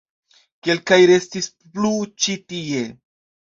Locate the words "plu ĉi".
1.75-2.35